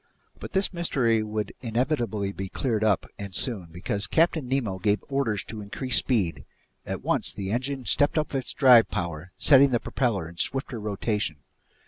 But 0.39 0.53
this 0.53 0.73
mystery 0.73 1.21
would 1.21 1.53
inevitably 1.61 2.31
be 2.31 2.49
cleared 2.49 2.83
up, 2.83 3.05
and 3.19 3.35
soon, 3.35 3.65
because 3.71 4.07
Captain 4.07 4.47
Nemo 4.49 4.79
gave 4.79 5.03
orders 5.09 5.43
to 5.43 5.61
increase 5.61 5.97
speed; 5.97 6.43
at 6.87 7.03
once 7.03 7.31
the 7.31 7.51
engine 7.51 7.85
stepped 7.85 8.17
up 8.17 8.33
its 8.33 8.51
drive 8.51 8.89
power, 8.89 9.31
setting 9.37 9.69
the 9.69 9.79
propeller 9.79 10.27
in 10.27 10.37
swifter 10.37 10.79
rotation. 10.79 11.43